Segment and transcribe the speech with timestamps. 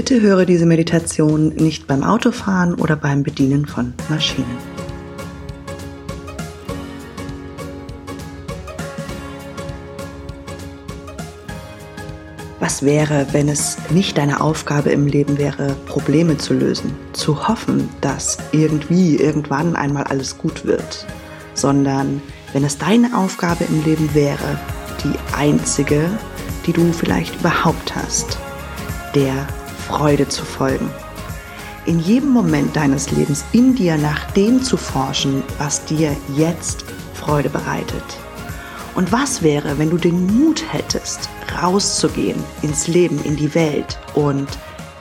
[0.00, 4.56] Bitte höre diese Meditation nicht beim Autofahren oder beim Bedienen von Maschinen.
[12.60, 17.90] Was wäre, wenn es nicht deine Aufgabe im Leben wäre, Probleme zu lösen, zu hoffen,
[18.00, 21.06] dass irgendwie irgendwann einmal alles gut wird,
[21.52, 22.22] sondern
[22.54, 24.58] wenn es deine Aufgabe im Leben wäre,
[25.04, 26.08] die einzige,
[26.66, 28.38] die du vielleicht überhaupt hast,
[29.14, 29.46] der
[29.90, 30.88] Freude zu folgen.
[31.84, 37.50] In jedem Moment deines Lebens in dir nach dem zu forschen, was dir jetzt Freude
[37.50, 38.04] bereitet.
[38.94, 41.28] Und was wäre, wenn du den Mut hättest,
[41.60, 44.48] rauszugehen ins Leben, in die Welt und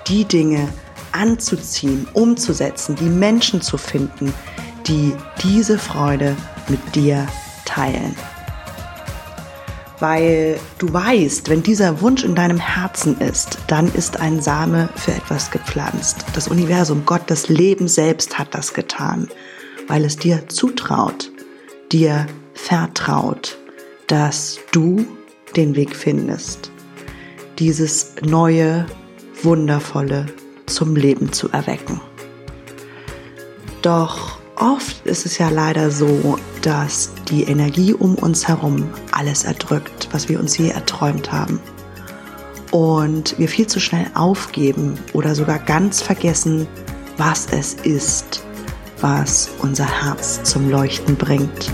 [0.07, 0.67] die Dinge
[1.11, 4.33] anzuziehen, umzusetzen, die Menschen zu finden,
[4.87, 5.13] die
[5.43, 6.35] diese Freude
[6.67, 7.27] mit dir
[7.65, 8.15] teilen?
[9.99, 15.11] Weil du weißt, wenn dieser Wunsch in deinem Herzen ist, dann ist ein Same für
[15.11, 16.25] etwas gepflanzt.
[16.33, 19.27] Das Universum, Gott, das Leben selbst hat das getan,
[19.87, 21.31] weil es dir zutraut,
[21.91, 23.57] dir vertraut,
[24.07, 25.05] dass du
[25.55, 26.71] den Weg findest,
[27.57, 28.85] dieses neue,
[29.43, 30.27] wundervolle
[30.65, 32.01] zum Leben zu erwecken.
[33.81, 40.09] Doch Oft ist es ja leider so, dass die Energie um uns herum alles erdrückt,
[40.11, 41.61] was wir uns je erträumt haben.
[42.69, 46.67] Und wir viel zu schnell aufgeben oder sogar ganz vergessen,
[47.15, 48.43] was es ist,
[48.99, 51.71] was unser Herz zum Leuchten bringt.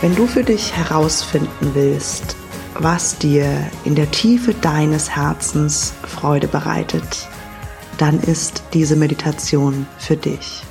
[0.00, 2.36] Wenn du für dich herausfinden willst,
[2.78, 7.28] was dir in der Tiefe deines Herzens Freude bereitet,
[7.98, 10.62] dann ist diese Meditation für dich.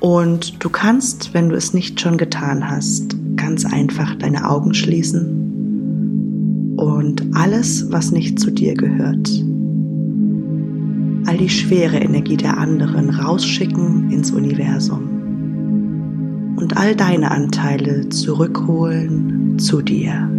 [0.00, 6.74] Und du kannst, wenn du es nicht schon getan hast, ganz einfach deine Augen schließen
[6.76, 9.30] und alles, was nicht zu dir gehört,
[11.26, 19.80] all die schwere Energie der anderen rausschicken ins Universum und all deine Anteile zurückholen zu
[19.82, 20.30] dir.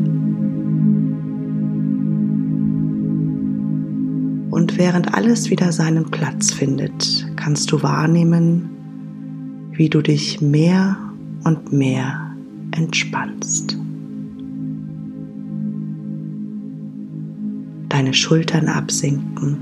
[4.57, 10.97] Und während alles wieder seinen Platz findet, kannst du wahrnehmen, wie du dich mehr
[11.43, 12.31] und mehr
[12.71, 13.77] entspannst.
[17.87, 19.57] Deine Schultern absinken,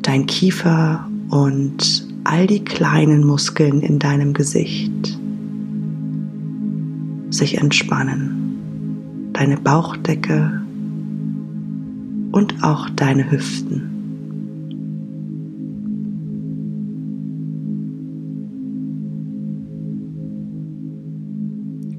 [0.00, 5.18] dein Kiefer und all die kleinen Muskeln in deinem Gesicht
[7.28, 10.61] sich entspannen, deine Bauchdecke
[12.32, 13.88] und auch deine Hüften.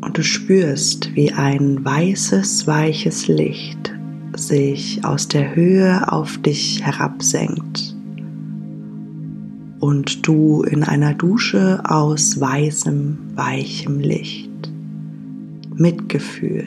[0.02, 3.94] Und du spürst, wie ein weißes, weiches Licht
[4.36, 7.96] sich aus der Höhe auf dich herabsenkt
[9.80, 14.50] und du in einer Dusche aus weißem, weichem Licht,
[15.76, 16.66] Mitgefühl,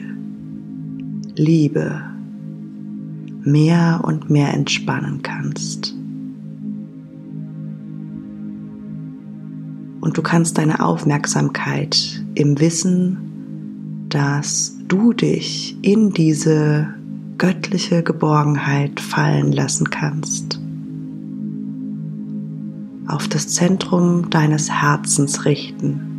[1.35, 2.01] Liebe,
[3.47, 5.93] mehr und mehr entspannen kannst.
[10.01, 16.93] Und du kannst deine Aufmerksamkeit im Wissen, dass du dich in diese
[17.37, 20.59] göttliche Geborgenheit fallen lassen kannst,
[23.07, 26.16] auf das Zentrum deines Herzens richten.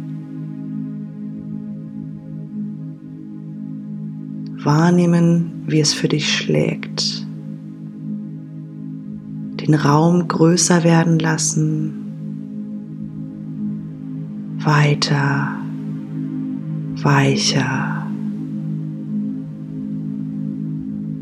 [4.69, 7.27] Wahrnehmen, wie es für dich schlägt.
[9.63, 11.95] Den Raum größer werden lassen,
[14.63, 15.57] weiter,
[17.03, 18.07] weicher.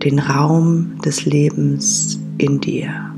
[0.02, 3.16] Den Raum des Lebens in dir.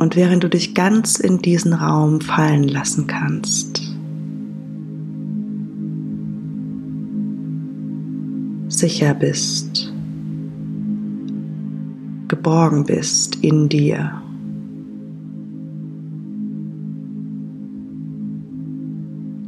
[0.00, 3.82] Und während du dich ganz in diesen Raum fallen lassen kannst,
[8.68, 9.92] sicher bist,
[12.28, 14.22] geborgen bist in dir.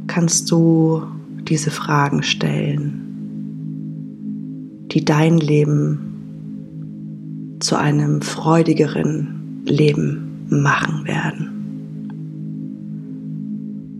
[0.05, 1.01] Kannst du
[1.47, 2.99] diese Fragen stellen,
[4.91, 11.49] die dein Leben zu einem freudigeren Leben machen werden.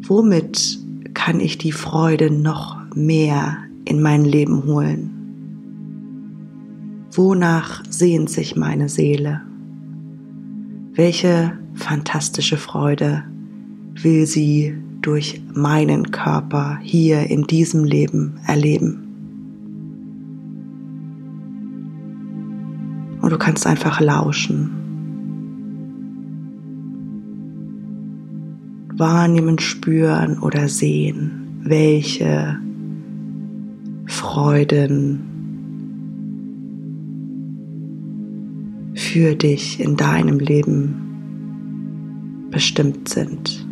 [0.06, 0.80] Womit
[1.14, 5.10] kann ich die Freude noch mehr in mein Leben holen?
[7.12, 9.42] Wonach sehnt sich meine Seele?
[10.94, 13.24] Welche fantastische Freude
[13.96, 19.00] will sie durch meinen Körper hier in diesem Leben erleben.
[23.22, 24.83] Und du kannst einfach lauschen.
[28.98, 32.60] Wahrnehmen, spüren oder sehen, welche
[34.06, 35.34] Freuden
[38.96, 41.04] für dich in deinem Leben
[42.52, 43.68] bestimmt sind.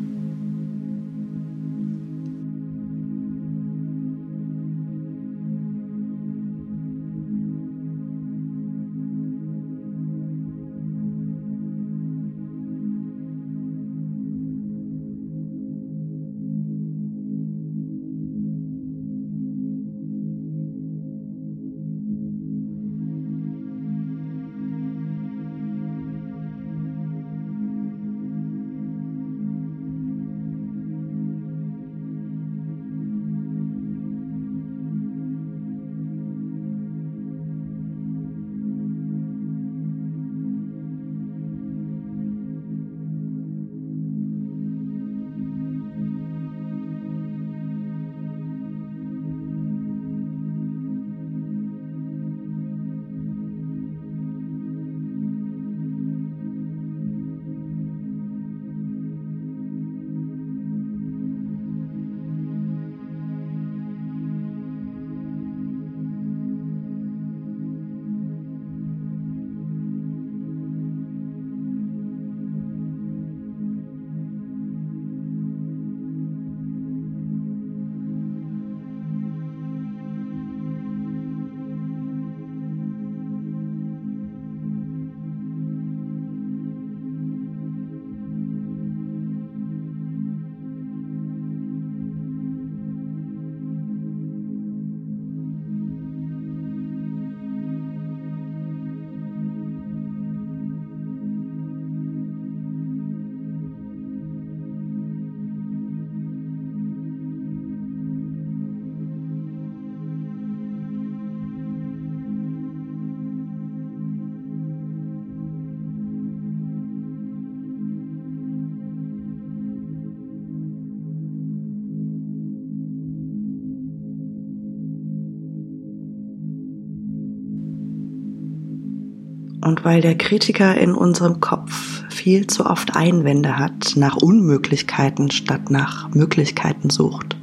[129.61, 135.69] Und weil der Kritiker in unserem Kopf viel zu oft Einwände hat, nach Unmöglichkeiten statt
[135.69, 137.37] nach Möglichkeiten sucht,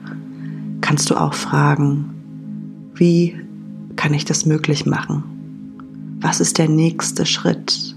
[0.80, 3.36] kannst du auch fragen, wie
[3.94, 6.18] kann ich das möglich machen?
[6.20, 7.94] Was ist der nächste Schritt?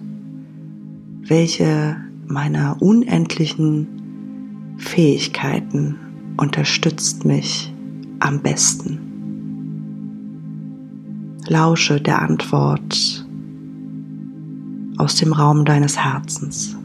[1.24, 1.98] Welche
[2.28, 3.88] meiner unendlichen
[4.78, 5.96] Fähigkeiten
[6.38, 7.74] unterstützt mich
[8.20, 9.00] am besten?
[11.48, 13.21] Lausche der Antwort
[15.02, 16.76] aus dem Raum deines Herzens.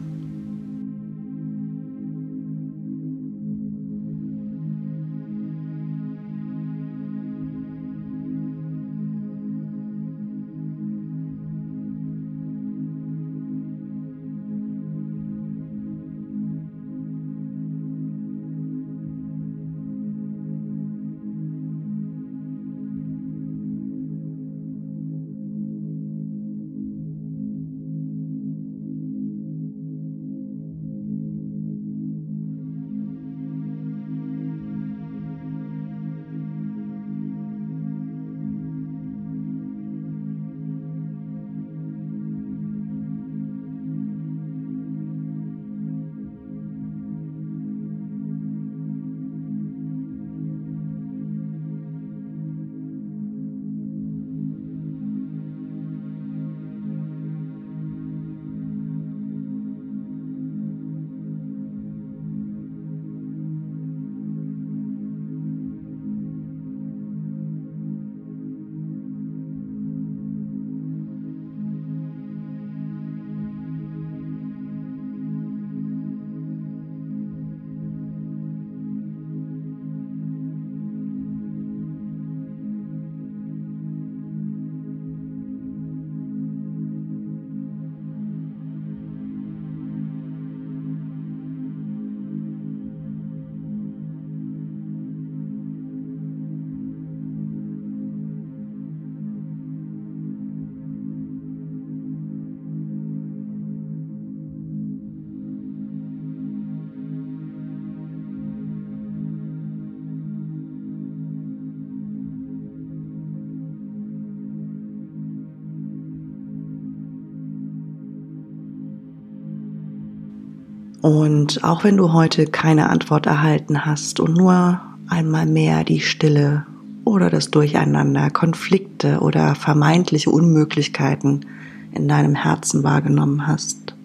[121.07, 126.65] Und auch wenn du heute keine Antwort erhalten hast und nur einmal mehr die Stille
[127.05, 131.45] oder das Durcheinander, Konflikte oder vermeintliche Unmöglichkeiten
[131.93, 133.95] in deinem Herzen wahrgenommen hast,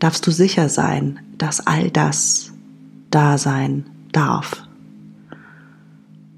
[0.00, 2.52] darfst du sicher sein, dass all das
[3.10, 4.64] da sein darf.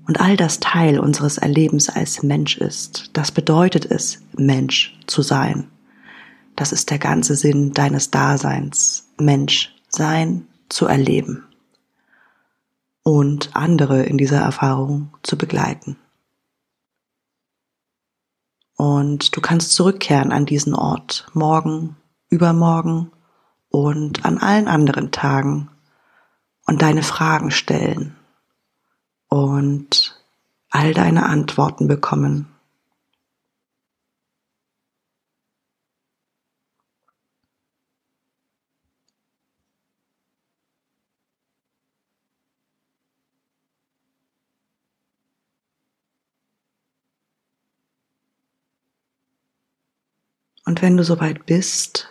[0.07, 3.11] Und all das Teil unseres Erlebens als Mensch ist.
[3.15, 5.65] Das bedeutet es, Mensch zu sein.
[6.55, 11.45] Das ist der ganze Sinn deines Daseins, Mensch sein zu erleben
[13.03, 15.97] und andere in dieser Erfahrung zu begleiten.
[18.77, 21.97] Und du kannst zurückkehren an diesen Ort morgen,
[22.31, 23.13] übermorgen
[23.69, 25.71] und an allen anderen Tagen
[26.67, 28.17] und deine Fragen stellen
[29.29, 30.17] und
[30.71, 32.49] all deine Antworten bekommen.
[50.71, 52.09] Und wenn du soweit bist,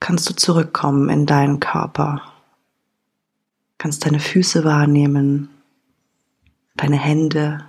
[0.00, 2.32] kannst du zurückkommen in deinen Körper.
[3.78, 5.48] Kannst deine Füße wahrnehmen,
[6.74, 7.64] deine Hände.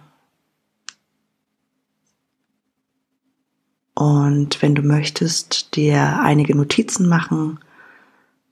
[3.93, 7.59] Und wenn du möchtest, dir einige Notizen machen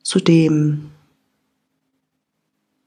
[0.03, 0.91] zu dem,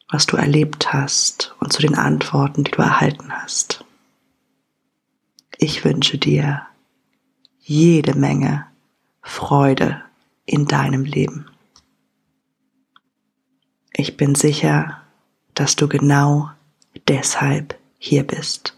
[0.09, 3.85] was du erlebt hast und zu den Antworten, die du erhalten hast.
[5.59, 6.63] Ich wünsche dir
[7.59, 8.67] jede Menge
[9.23, 10.03] Freude
[10.45, 11.47] in deinem Leben.
[13.93, 15.01] Ich bin sicher,
[15.55, 16.51] dass du genau
[17.09, 18.76] deshalb hier bist.